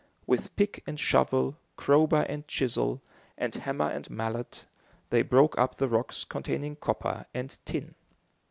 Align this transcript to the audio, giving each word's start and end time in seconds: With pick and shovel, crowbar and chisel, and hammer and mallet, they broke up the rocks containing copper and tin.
With 0.25 0.55
pick 0.55 0.81
and 0.87 0.99
shovel, 0.99 1.59
crowbar 1.75 2.25
and 2.27 2.47
chisel, 2.47 3.03
and 3.37 3.53
hammer 3.53 3.85
and 3.87 4.09
mallet, 4.09 4.65
they 5.11 5.21
broke 5.21 5.55
up 5.59 5.75
the 5.75 5.87
rocks 5.87 6.23
containing 6.23 6.77
copper 6.77 7.27
and 7.35 7.55
tin. 7.65 7.93